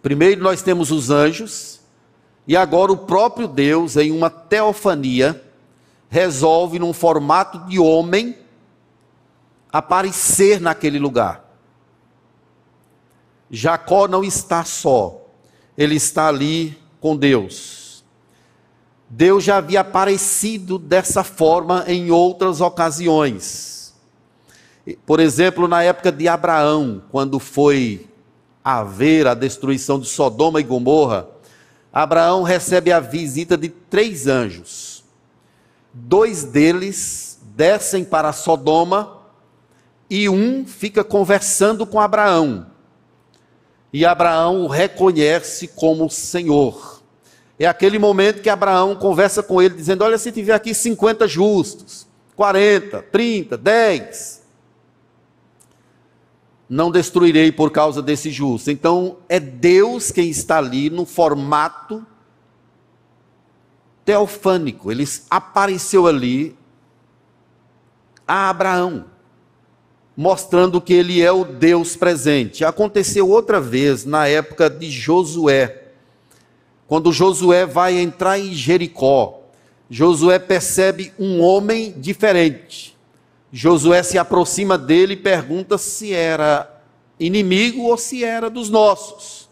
[0.01, 1.79] Primeiro nós temos os anjos,
[2.47, 5.43] e agora o próprio Deus, em uma teofania,
[6.10, 8.38] resolve, num formato de homem,
[9.71, 11.43] aparecer naquele lugar.
[13.49, 15.25] Jacó não está só,
[15.77, 17.87] ele está ali com Deus.
[19.10, 23.93] Deus já havia aparecido dessa forma em outras ocasiões.
[25.06, 28.08] Por exemplo, na época de Abraão, quando foi
[28.63, 31.28] haver a destruição de Sodoma e Gomorra,
[31.91, 35.04] Abraão recebe a visita de três anjos.
[35.93, 39.17] Dois deles descem para Sodoma
[40.10, 42.67] e um fica conversando com Abraão.
[43.91, 46.96] E Abraão o reconhece como Senhor.
[47.60, 52.08] É aquele momento que Abraão conversa com ele, dizendo: Olha, se tiver aqui 50 justos,
[52.36, 54.43] 40, 30, 10,
[56.70, 58.70] não destruirei por causa desse justo.
[58.70, 62.06] Então, é Deus quem está ali no formato
[64.06, 64.91] teofânico.
[64.91, 66.56] Ele apareceu ali
[68.28, 69.06] a Abraão
[70.17, 72.65] mostrando que ele é o Deus presente.
[72.65, 75.87] Aconteceu outra vez na época de Josué.
[76.88, 79.41] Quando Josué vai entrar em Jericó,
[79.89, 82.97] Josué percebe um homem diferente.
[83.52, 86.82] Josué se aproxima dele e pergunta se era
[87.19, 89.50] inimigo ou se era dos nossos.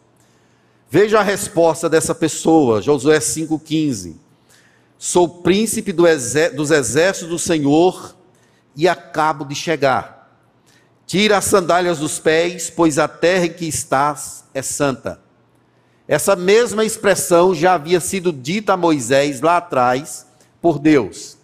[0.90, 4.16] Veja a resposta dessa pessoa, Josué 5,15.
[4.98, 6.04] Sou príncipe do
[6.56, 8.16] dos exércitos do Senhor
[8.76, 10.40] e acabo de chegar.
[11.06, 15.25] Tira as sandálias dos pés, pois a terra em que estás é santa.
[16.08, 20.28] Essa mesma expressão já havia sido dita a Moisés lá atrás
[20.62, 21.38] por Deus.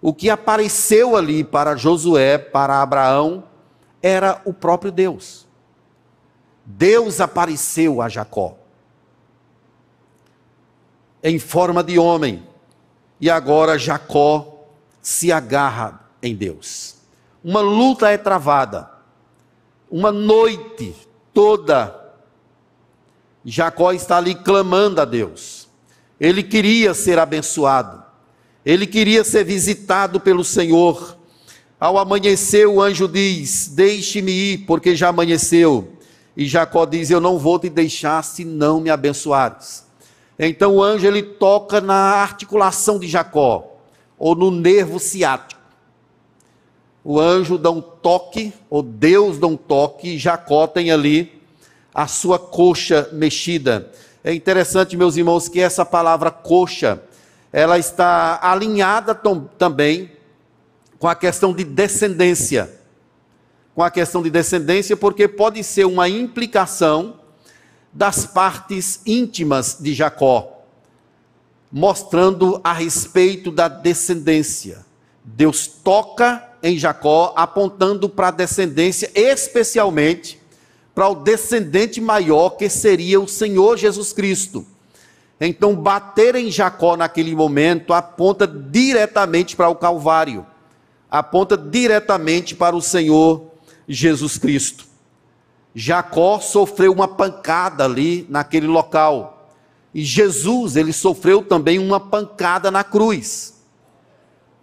[0.00, 3.44] O que apareceu ali para Josué, para Abraão,
[4.02, 5.46] era o próprio Deus.
[6.64, 8.56] Deus apareceu a Jacó
[11.22, 12.46] em forma de homem,
[13.18, 14.66] e agora Jacó
[15.00, 16.96] se agarra em Deus.
[17.42, 18.94] Uma luta é travada
[19.94, 20.92] uma noite
[21.32, 22.03] toda
[23.44, 25.68] Jacó está ali clamando a Deus.
[26.18, 28.02] Ele queria ser abençoado.
[28.64, 31.18] Ele queria ser visitado pelo Senhor.
[31.78, 35.92] Ao amanhecer, o anjo diz: Deixe-me ir, porque já amanheceu.
[36.34, 39.84] E Jacó diz: Eu não vou te deixar se não me abençoares.
[40.38, 43.76] Então o anjo ele toca na articulação de Jacó,
[44.18, 45.60] ou no nervo ciático.
[47.04, 51.33] O anjo dá um toque, ou Deus dá um toque, e Jacó tem ali
[51.94, 53.90] a sua coxa mexida.
[54.24, 57.00] É interessante, meus irmãos, que essa palavra coxa,
[57.52, 60.10] ela está alinhada também
[60.98, 62.80] com a questão de descendência.
[63.74, 67.20] Com a questão de descendência, porque pode ser uma implicação
[67.92, 70.64] das partes íntimas de Jacó,
[71.70, 74.84] mostrando a respeito da descendência.
[75.24, 80.40] Deus toca em Jacó, apontando para a descendência, especialmente
[80.94, 84.64] para o descendente maior, que seria o Senhor Jesus Cristo.
[85.40, 90.46] Então, bater em Jacó naquele momento aponta diretamente para o Calvário,
[91.10, 93.50] aponta diretamente para o Senhor
[93.88, 94.86] Jesus Cristo.
[95.74, 99.50] Jacó sofreu uma pancada ali naquele local.
[99.92, 103.60] E Jesus, ele sofreu também uma pancada na cruz.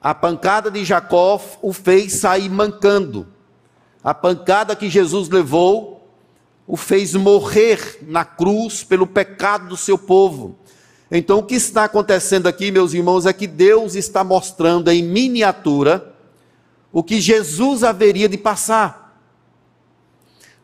[0.02, 3.28] A pancada de Jacó o fez sair mancando.
[4.04, 5.91] A pancada que Jesus levou
[6.68, 10.56] o fez morrer na cruz pelo pecado do seu povo.
[11.12, 16.16] Então, o que está acontecendo aqui, meus irmãos, é que Deus está mostrando em miniatura
[16.92, 19.02] o que Jesus haveria de passar.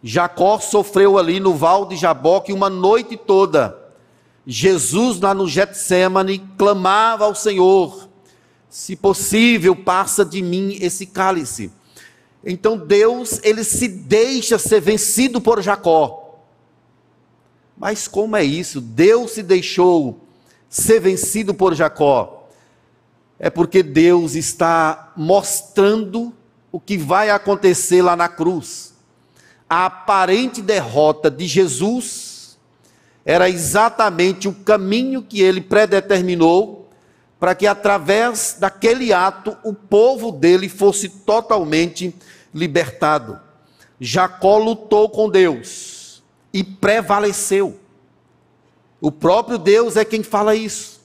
[0.02, 3.78] Jacó sofreu ali no val de Jaboque uma noite toda.
[4.46, 8.08] Jesus, lá no Getsemane, clamava ao Senhor:
[8.70, 11.72] Se possível, passa de mim esse cálice.
[12.44, 16.40] Então Deus, ele se deixa ser vencido por Jacó.
[17.78, 18.82] Mas como é isso?
[18.82, 20.20] Deus se deixou
[20.70, 22.48] ser vencido por Jacó.
[23.40, 26.34] É porque Deus está mostrando
[26.72, 28.88] o que vai acontecer lá na cruz
[29.70, 32.58] a aparente derrota de Jesus
[33.26, 36.87] era exatamente o caminho que ele predeterminou
[37.40, 42.14] para que através daquele ato o povo dele fosse totalmente
[42.54, 43.40] libertado.
[44.00, 46.24] Jacó lutou com Deus
[46.54, 47.80] e prevaleceu.
[49.00, 50.98] O próprio Deus é quem fala isso.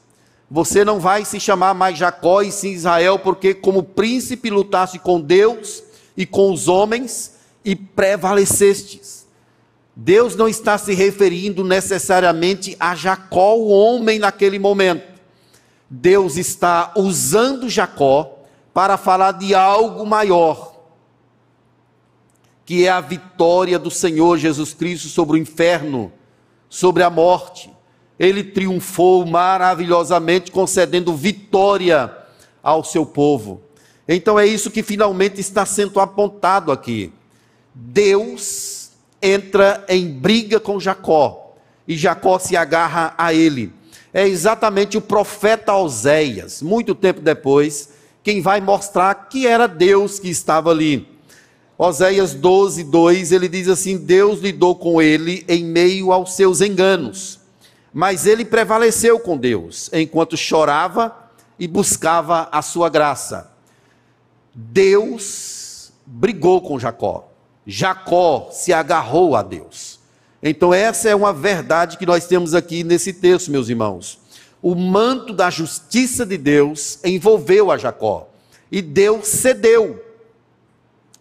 [0.50, 5.20] Você não vai se chamar mais Jacó e sim Israel, porque como príncipe lutasse com
[5.20, 5.82] Deus
[6.16, 7.32] e com os homens,
[7.64, 9.26] e prevalecestes.
[9.94, 15.11] Deus não está se referindo necessariamente a Jacó, o homem, naquele momento.
[15.94, 18.38] Deus está usando Jacó
[18.72, 20.74] para falar de algo maior,
[22.64, 26.10] que é a vitória do Senhor Jesus Cristo sobre o inferno,
[26.66, 27.70] sobre a morte.
[28.18, 32.10] Ele triunfou maravilhosamente, concedendo vitória
[32.62, 33.60] ao seu povo.
[34.08, 37.12] Então é isso que finalmente está sendo apontado aqui.
[37.74, 41.54] Deus entra em briga com Jacó
[41.86, 43.81] e Jacó se agarra a ele.
[44.12, 47.90] É exatamente o profeta Oséias, muito tempo depois,
[48.22, 51.08] quem vai mostrar que era Deus que estava ali.
[51.78, 57.40] Oséias 12, 2, ele diz assim: Deus lidou com ele em meio aos seus enganos,
[57.92, 61.16] mas ele prevaleceu com Deus, enquanto chorava
[61.58, 63.50] e buscava a sua graça.
[64.54, 67.28] Deus brigou com Jacó.
[67.66, 70.01] Jacó se agarrou a Deus.
[70.42, 74.18] Então, essa é uma verdade que nós temos aqui nesse texto, meus irmãos.
[74.60, 78.28] O manto da justiça de Deus envolveu a Jacó.
[78.70, 80.02] E Deus cedeu.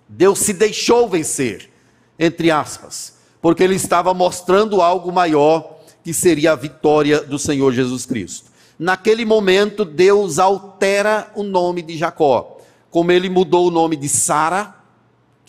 [0.07, 1.69] Deus se deixou vencer,
[2.17, 8.05] entre aspas, porque ele estava mostrando algo maior, que seria a vitória do Senhor Jesus
[8.05, 8.51] Cristo.
[8.77, 12.57] Naquele momento, Deus altera o nome de Jacó.
[12.89, 14.81] Como ele mudou o nome de Sara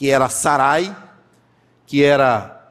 [0.03, 0.97] que era Sarai,
[1.87, 2.62] que era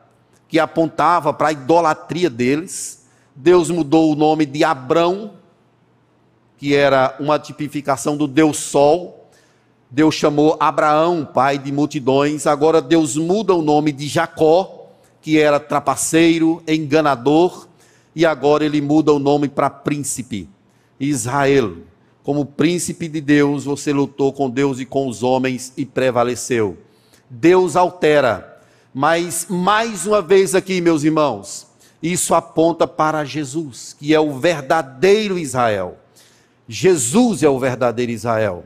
[0.51, 3.05] que apontava para a idolatria deles.
[3.33, 5.31] Deus mudou o nome de Abrão,
[6.57, 9.29] que era uma tipificação do Deus Sol.
[9.89, 12.45] Deus chamou Abraão, pai de multidões.
[12.45, 14.89] Agora Deus muda o nome de Jacó,
[15.21, 17.69] que era trapaceiro, enganador,
[18.13, 20.49] e agora ele muda o nome para príncipe.
[20.99, 21.77] Israel,
[22.23, 26.77] como príncipe de Deus, você lutou com Deus e com os homens e prevaleceu.
[27.29, 28.50] Deus altera.
[28.93, 31.67] Mas, mais uma vez aqui, meus irmãos,
[32.03, 35.97] isso aponta para Jesus, que é o verdadeiro Israel.
[36.67, 38.65] Jesus é o verdadeiro Israel.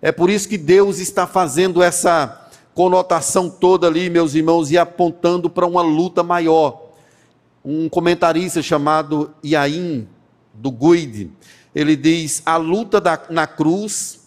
[0.00, 5.50] É por isso que Deus está fazendo essa conotação toda ali, meus irmãos, e apontando
[5.50, 6.82] para uma luta maior.
[7.64, 10.06] Um comentarista chamado Iain
[10.54, 11.30] do Guide,
[11.74, 14.20] ele diz: a luta da, na cruz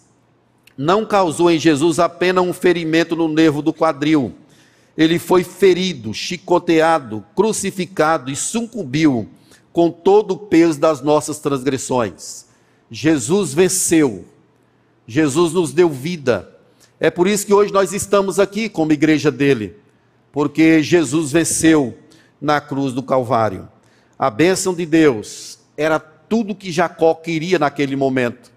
[0.76, 4.34] não causou em Jesus apenas um ferimento no nervo do quadril.
[5.00, 9.30] Ele foi ferido, chicoteado, crucificado e sucumbiu
[9.72, 12.44] com todo o peso das nossas transgressões.
[12.90, 14.26] Jesus venceu.
[15.06, 16.54] Jesus nos deu vida.
[17.00, 19.74] É por isso que hoje nós estamos aqui como igreja dele,
[20.30, 21.96] porque Jesus venceu
[22.38, 23.70] na cruz do Calvário.
[24.18, 28.52] A bênção de Deus era tudo que Jacó queria naquele momento.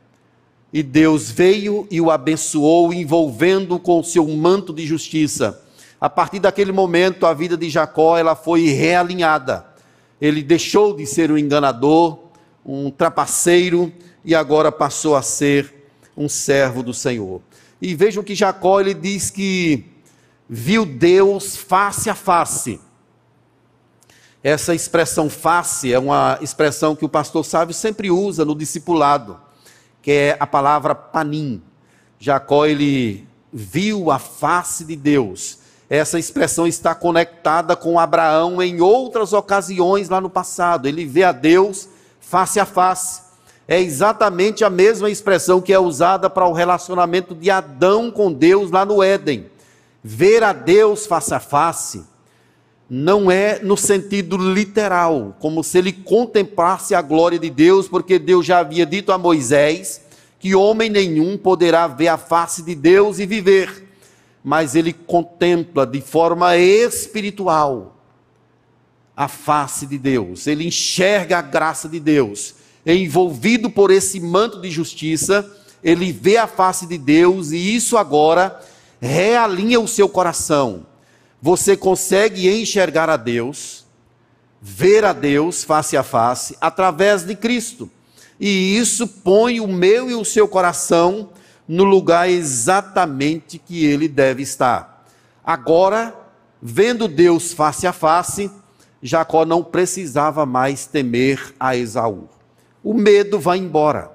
[0.73, 5.62] E Deus veio e o abençoou, envolvendo com o seu manto de justiça.
[6.04, 9.66] A partir daquele momento, a vida de Jacó ela foi realinhada.
[10.20, 12.20] Ele deixou de ser um enganador,
[12.66, 13.89] um trapaceiro,
[14.26, 17.41] e agora passou a ser um servo do Senhor.
[17.82, 19.86] E vejam que Jacó ele diz que
[20.49, 22.82] viu Deus face a face.
[24.43, 29.39] Essa expressão face é uma expressão que o pastor sábio sempre usa no discipulado,
[30.01, 31.62] que é a palavra panim.
[32.20, 35.62] Jacó ele viu a face de Deus.
[35.93, 40.87] Essa expressão está conectada com Abraão em outras ocasiões lá no passado.
[40.87, 41.87] Ele vê a Deus
[42.19, 43.21] face a face.
[43.67, 48.71] É exatamente a mesma expressão que é usada para o relacionamento de Adão com Deus
[48.71, 49.45] lá no Éden.
[50.03, 52.03] Ver a Deus face a face
[52.89, 58.47] não é no sentido literal, como se ele contemplasse a glória de Deus, porque Deus
[58.47, 60.01] já havia dito a Moisés
[60.39, 63.92] que homem nenhum poderá ver a face de Deus e viver,
[64.43, 67.95] mas ele contempla de forma espiritual
[69.15, 74.69] a face de Deus, ele enxerga a graça de Deus, envolvido por esse manto de
[74.69, 75.49] justiça,
[75.83, 78.59] ele vê a face de Deus e isso agora
[78.99, 80.85] realinha o seu coração.
[81.41, 83.85] Você consegue enxergar a Deus,
[84.61, 87.89] ver a Deus face a face, através de Cristo.
[88.39, 91.29] E isso põe o meu e o seu coração
[91.68, 95.05] no lugar exatamente que ele deve estar.
[95.43, 96.16] Agora,
[96.61, 98.49] vendo Deus face a face,
[99.01, 102.30] Jacó não precisava mais temer a Esaú.
[102.84, 104.11] O medo vai embora.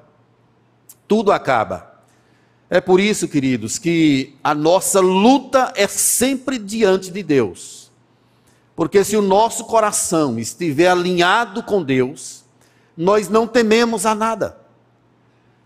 [1.07, 2.03] Tudo acaba.
[2.71, 7.91] É por isso, queridos, que a nossa luta é sempre diante de Deus.
[8.77, 12.45] Porque se o nosso coração estiver alinhado com Deus,
[12.97, 14.59] nós não tememos a nada.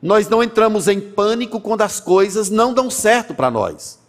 [0.02, 4.00] Nós não entramos em pânico quando as coisas não dão certo para nós.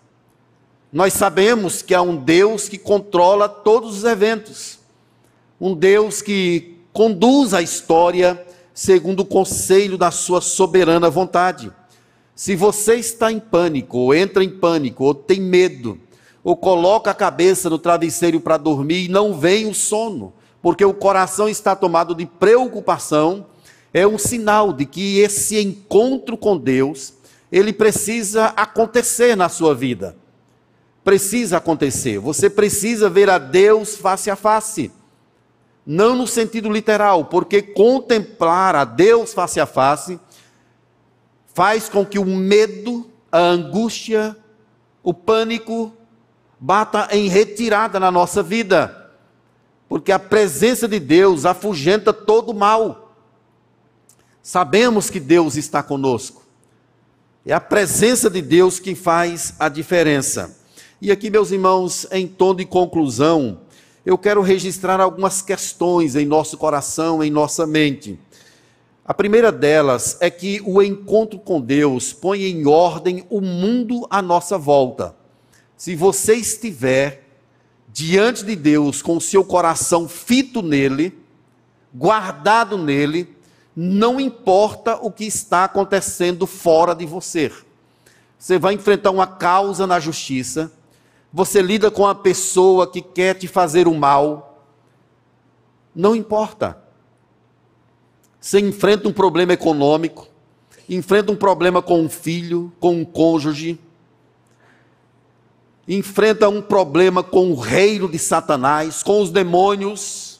[0.91, 4.79] Nós sabemos que há um Deus que controla todos os eventos.
[5.61, 11.71] Um Deus que conduz a história segundo o conselho da sua soberana vontade.
[12.35, 15.99] Se você está em pânico, ou entra em pânico, ou tem medo,
[16.43, 20.93] ou coloca a cabeça no travesseiro para dormir e não vem o sono, porque o
[20.93, 23.45] coração está tomado de preocupação,
[23.93, 27.13] é um sinal de que esse encontro com Deus,
[27.51, 30.17] ele precisa acontecer na sua vida.
[31.03, 32.17] Precisa acontecer.
[32.17, 34.91] Você precisa ver a Deus face a face.
[35.85, 40.19] Não no sentido literal, porque contemplar a Deus face a face
[41.53, 44.35] faz com que o medo, a angústia,
[45.03, 45.93] o pânico
[46.59, 49.11] bata em retirada na nossa vida,
[49.87, 53.02] porque a presença de Deus afugenta todo o mal.
[54.45, 56.43] Sabemos que Deus está conosco.
[57.45, 60.59] É a presença de Deus que faz a diferença.
[61.01, 63.61] E aqui, meus irmãos, em tom de conclusão,
[64.05, 68.19] eu quero registrar algumas questões em nosso coração, em nossa mente.
[69.05, 74.21] A primeira delas é que o encontro com Deus põe em ordem o mundo à
[74.21, 75.15] nossa volta.
[75.77, 77.29] Se você estiver
[77.93, 81.17] diante de Deus com o seu coração fito nele,
[81.93, 83.32] guardado nele,
[83.75, 87.51] não importa o que está acontecendo fora de você.
[88.37, 90.71] Você vai enfrentar uma causa na justiça,
[91.31, 94.61] você lida com uma pessoa que quer te fazer o mal,
[95.95, 96.77] não importa.
[98.39, 100.27] Você enfrenta um problema econômico,
[100.89, 103.79] enfrenta um problema com um filho, com um cônjuge,
[105.87, 110.32] enfrenta um problema com o reino de Satanás, com os demônios.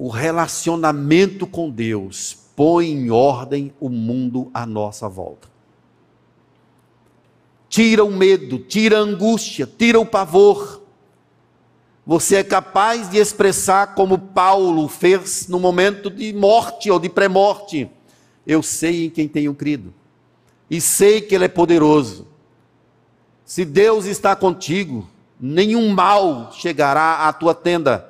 [0.00, 5.48] O relacionamento com Deus põe em ordem o mundo à nossa volta.
[7.68, 10.80] Tira o medo, tira a angústia, tira o pavor
[12.10, 17.88] você é capaz de expressar como Paulo fez no momento de morte ou de pré-morte.
[18.44, 19.94] Eu sei em quem tenho crido.
[20.68, 22.26] E sei que Ele é poderoso.
[23.44, 28.09] Se Deus está contigo, nenhum mal chegará à tua tenda,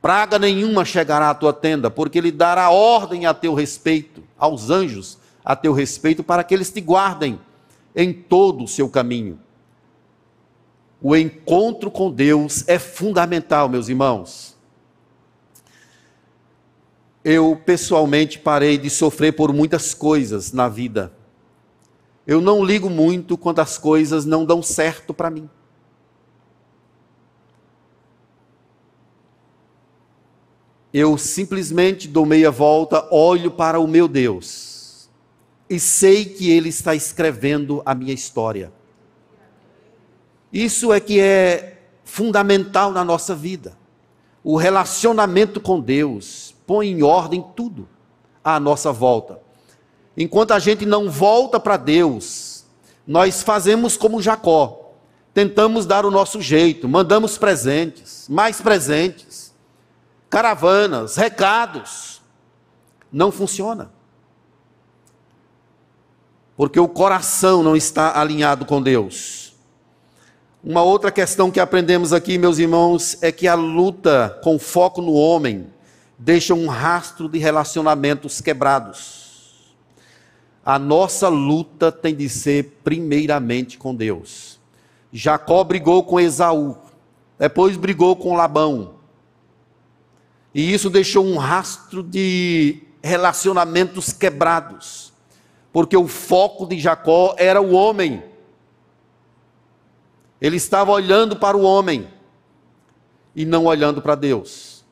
[0.00, 5.18] praga nenhuma chegará à tua tenda, porque ele dará ordem a teu respeito, aos anjos
[5.44, 7.40] a teu respeito, para que eles te guardem
[7.94, 9.38] em todo o seu caminho.
[11.02, 14.56] O encontro com Deus é fundamental, meus irmãos.
[17.24, 21.12] Eu pessoalmente parei de sofrer por muitas coisas na vida.
[22.26, 25.48] Eu não ligo muito quando as coisas não dão certo para mim.
[30.92, 34.70] Eu simplesmente dou meia volta, olho para o meu Deus
[35.70, 38.72] e sei que Ele está escrevendo a minha história.
[40.52, 43.78] Isso é que é fundamental na nossa vida.
[44.42, 47.88] O relacionamento com Deus põe em ordem tudo
[48.42, 49.38] à nossa volta.
[50.16, 52.64] Enquanto a gente não volta para Deus,
[53.06, 54.92] nós fazemos como Jacó.
[55.32, 59.49] Tentamos dar o nosso jeito, mandamos presentes, mais presentes,
[60.30, 62.22] caravanas, recados.
[63.12, 63.90] Não funciona.
[66.56, 69.52] Porque o coração não está alinhado com Deus.
[70.62, 75.14] Uma outra questão que aprendemos aqui, meus irmãos, é que a luta com foco no
[75.14, 75.66] homem
[76.18, 79.74] deixa um rastro de relacionamentos quebrados.
[80.62, 84.60] A nossa luta tem de ser primeiramente com Deus.
[85.10, 86.76] Jacó brigou com Esaú,
[87.38, 88.99] depois brigou com Labão.
[90.54, 95.12] E isso deixou um rastro de relacionamentos quebrados,
[95.72, 98.22] porque o foco de Jacó era o homem.
[100.40, 102.08] Ele estava olhando para o homem
[103.34, 104.84] e não olhando para Deus.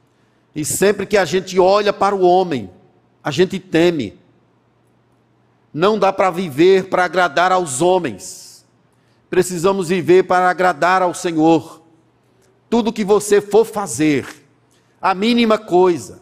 [0.54, 2.70] E sempre que a gente olha para o homem,
[3.22, 4.18] a gente teme.
[5.72, 8.66] Não dá para viver para agradar aos homens.
[9.28, 11.82] Precisamos viver para agradar ao Senhor.
[12.70, 14.26] Tudo que você for fazer,
[15.01, 16.20] a mínima coisa,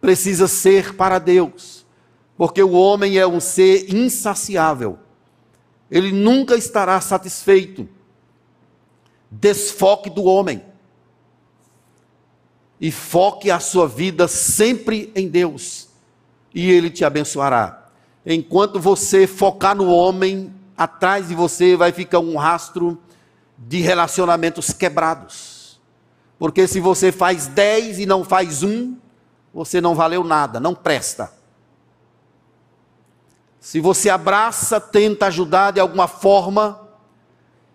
[0.00, 1.84] precisa ser para Deus.
[2.36, 4.98] Porque o homem é um ser insaciável.
[5.90, 7.88] Ele nunca estará satisfeito
[9.40, 10.62] desfoque do homem
[12.80, 15.88] e foque a sua vida sempre em Deus,
[16.54, 17.88] e Ele te abençoará.
[18.26, 22.98] Enquanto você focar no homem, atrás de você vai ficar um rastro
[23.56, 25.53] de relacionamentos quebrados.
[26.44, 28.98] Porque se você faz dez e não faz um,
[29.50, 31.32] você não valeu nada, não presta.
[33.58, 36.86] Se você abraça, tenta ajudar de alguma forma,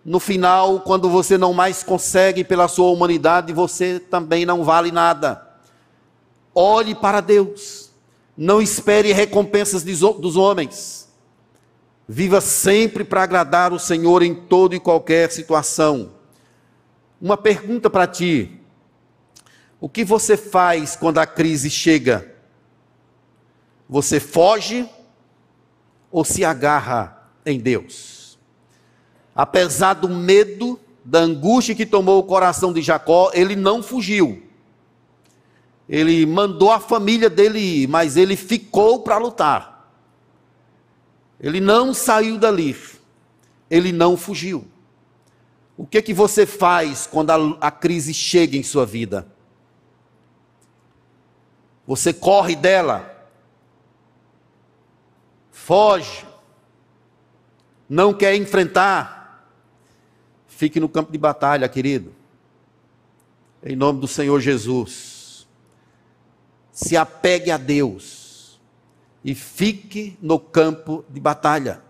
[0.04, 5.44] no final, quando você não mais consegue pela sua humanidade, você também não vale nada.
[6.54, 7.90] Olhe para Deus.
[8.36, 11.08] Não espere recompensas dos homens.
[12.06, 16.12] Viva sempre para agradar o Senhor em toda e qualquer situação.
[17.20, 18.58] Uma pergunta para ti:
[19.80, 22.34] O que você faz quando a crise chega?
[23.88, 24.88] Você foge
[26.10, 28.20] ou se agarra em Deus?
[29.40, 34.42] apesar do medo, da angústia que tomou o coração de Jacó, ele não fugiu.
[35.88, 39.90] Ele mandou a família dele ir, mas ele ficou para lutar.
[41.40, 42.76] Ele não saiu dali.
[43.70, 44.66] Ele não fugiu.
[45.74, 49.26] O que que você faz quando a, a crise chega em sua vida?
[51.86, 53.28] Você corre dela?
[55.50, 56.26] Foge?
[57.88, 59.46] Não quer enfrentar?
[60.46, 62.14] Fique no campo de batalha, querido.
[63.62, 65.48] Em nome do Senhor Jesus.
[66.72, 68.60] Se apegue a Deus
[69.24, 71.82] e fique no campo de batalha.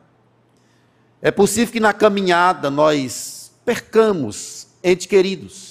[1.22, 5.69] É possível que na caminhada nós percamos entes queridos.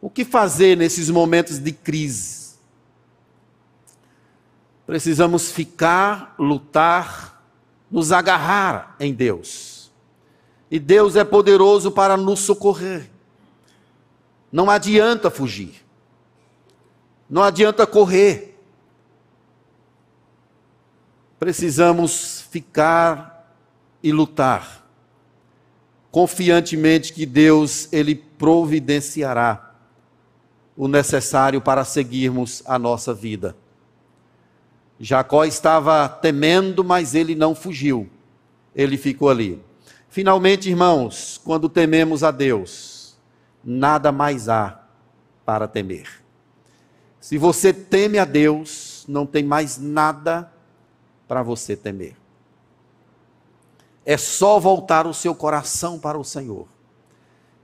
[0.00, 2.56] O que fazer nesses momentos de crise?
[4.86, 7.42] Precisamos ficar, lutar,
[7.90, 9.78] nos agarrar em Deus
[10.70, 13.10] e Deus é poderoso para nos socorrer.
[14.52, 15.84] Não adianta fugir.
[17.28, 18.58] Não adianta correr.
[21.38, 23.54] Precisamos ficar
[24.02, 24.86] e lutar
[26.10, 29.67] confiantemente que Deus ele providenciará
[30.78, 33.56] o necessário para seguirmos a nossa vida.
[35.00, 38.08] Jacó estava temendo, mas ele não fugiu.
[38.76, 39.60] Ele ficou ali.
[40.08, 43.18] Finalmente, irmãos, quando tememos a Deus,
[43.64, 44.80] nada mais há
[45.44, 46.22] para temer.
[47.20, 50.48] Se você teme a Deus, não tem mais nada
[51.26, 52.14] para você temer.
[54.06, 56.68] É só voltar o seu coração para o Senhor.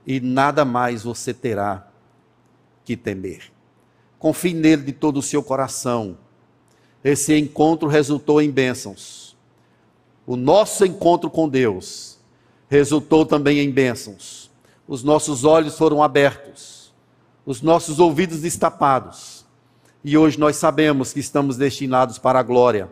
[0.05, 1.84] e nada mais você terá
[2.85, 3.51] que temer.
[4.19, 6.17] Confie nele de todo o seu coração.
[7.03, 9.35] Esse encontro resultou em bênçãos.
[10.25, 12.17] O nosso encontro com Deus
[12.69, 14.49] resultou também em bênçãos.
[14.87, 16.93] Os nossos olhos foram abertos,
[17.45, 19.45] os nossos ouvidos destapados.
[20.03, 22.89] E hoje nós sabemos que estamos destinados para a glória.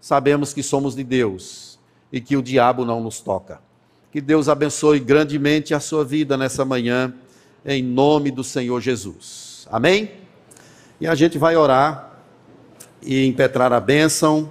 [0.00, 1.78] Sabemos que somos de Deus
[2.12, 3.60] e que o diabo não nos toca.
[4.12, 7.14] Que Deus abençoe grandemente a sua vida nessa manhã,
[7.64, 9.66] em nome do Senhor Jesus.
[9.70, 10.10] Amém?
[11.00, 12.18] E a gente vai orar
[13.02, 14.50] e impetrar a bênção,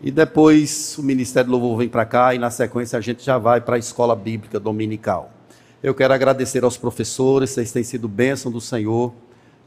[0.00, 3.38] e depois o Ministério do Louvor vem para cá, e na sequência a gente já
[3.38, 5.30] vai para a escola bíblica dominical.
[5.82, 9.12] Eu quero agradecer aos professores, vocês têm sido bênção do Senhor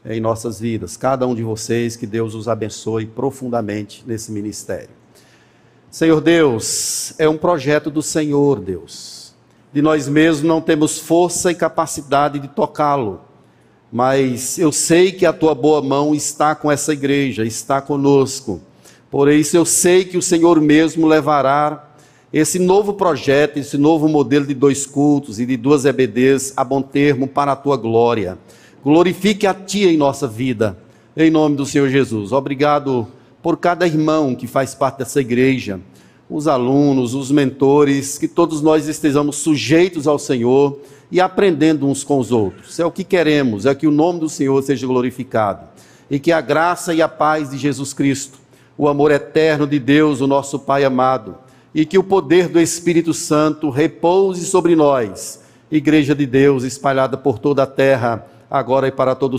[0.04, 0.96] em nossas vidas.
[0.96, 4.90] Cada um de vocês, que Deus os abençoe profundamente nesse ministério.
[5.90, 9.17] Senhor Deus, é um projeto do Senhor, Deus
[9.72, 13.20] de nós mesmos não temos força e capacidade de tocá-lo.
[13.92, 18.60] Mas eu sei que a tua boa mão está com essa igreja, está conosco.
[19.10, 21.88] Por isso eu sei que o Senhor mesmo levará
[22.30, 26.82] esse novo projeto, esse novo modelo de dois cultos e de duas EBDs a bom
[26.82, 28.38] termo para a tua glória.
[28.84, 30.78] Glorifique a ti em nossa vida,
[31.16, 32.32] em nome do Senhor Jesus.
[32.32, 33.08] Obrigado
[33.42, 35.80] por cada irmão que faz parte dessa igreja
[36.28, 40.78] os alunos, os mentores, que todos nós estejamos sujeitos ao Senhor
[41.10, 42.78] e aprendendo uns com os outros.
[42.78, 45.66] É o que queremos, é que o nome do Senhor seja glorificado
[46.10, 48.38] e que a graça e a paz de Jesus Cristo,
[48.76, 51.36] o amor eterno de Deus, o nosso Pai amado,
[51.74, 57.38] e que o poder do Espírito Santo repouse sobre nós, Igreja de Deus espalhada por
[57.38, 59.36] toda a terra, agora e para todos